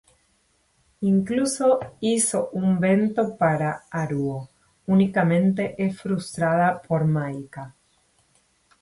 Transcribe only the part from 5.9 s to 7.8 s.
frustrada por Maika.